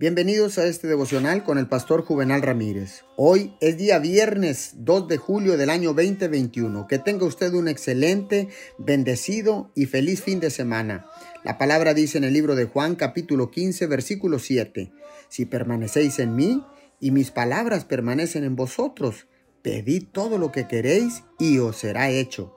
[0.00, 3.04] Bienvenidos a este devocional con el pastor Juvenal Ramírez.
[3.16, 6.86] Hoy es día viernes 2 de julio del año 2021.
[6.86, 11.04] Que tenga usted un excelente, bendecido y feliz fin de semana.
[11.44, 14.90] La palabra dice en el libro de Juan capítulo 15 versículo 7.
[15.28, 16.64] Si permanecéis en mí
[16.98, 19.26] y mis palabras permanecen en vosotros,
[19.60, 22.56] pedid todo lo que queréis y os será hecho.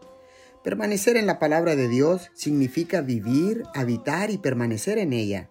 [0.63, 5.49] Permanecer en la palabra de Dios significa vivir, habitar y permanecer en ella.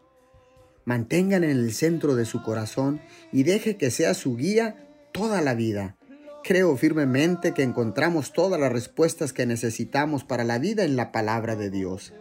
[0.85, 3.01] Manténgala en el centro de su corazón
[3.31, 4.77] y deje que sea su guía
[5.13, 5.97] toda la vida.
[6.43, 11.55] Creo firmemente que encontramos todas las respuestas que necesitamos para la vida en la palabra
[11.55, 12.13] de Dios.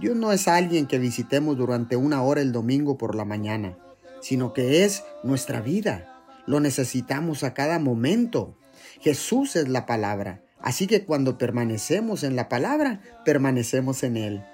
[0.00, 3.78] Dios no es alguien que visitemos durante una hora el domingo por la mañana,
[4.20, 6.20] sino que es nuestra vida.
[6.46, 8.58] Lo necesitamos a cada momento.
[9.00, 14.44] Jesús es la palabra, así que cuando permanecemos en la palabra, permanecemos en Él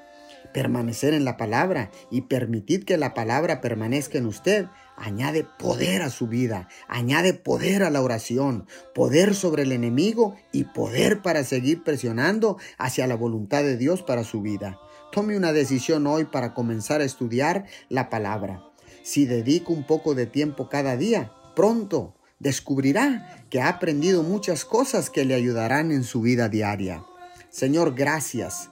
[0.52, 6.10] permanecer en la palabra y permitir que la palabra permanezca en usted, añade poder a
[6.10, 11.82] su vida, añade poder a la oración, poder sobre el enemigo y poder para seguir
[11.82, 14.78] presionando hacia la voluntad de Dios para su vida.
[15.12, 18.64] Tome una decisión hoy para comenzar a estudiar la palabra.
[19.02, 25.10] Si dedica un poco de tiempo cada día, pronto descubrirá que ha aprendido muchas cosas
[25.10, 27.04] que le ayudarán en su vida diaria.
[27.50, 28.70] Señor, gracias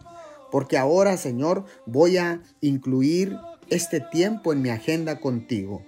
[0.50, 3.36] porque ahora, Señor, voy a incluir
[3.70, 5.84] este tiempo en mi agenda contigo.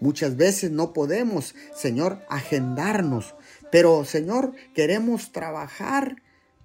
[0.00, 3.34] Muchas veces no podemos, Señor, agendarnos,
[3.70, 6.22] pero, Señor, queremos trabajar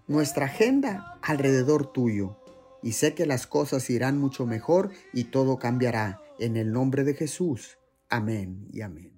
[0.08, 2.38] nuestra agenda alrededor tuyo.
[2.82, 6.22] Y sé que las cosas irán mucho mejor y todo cambiará.
[6.40, 7.78] En el nombre de Jesús.
[8.10, 9.17] Amén y amén.